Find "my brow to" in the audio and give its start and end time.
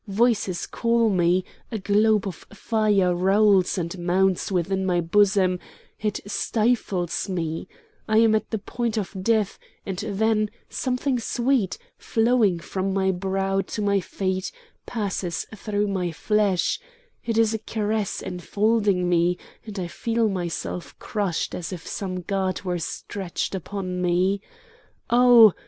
12.95-13.81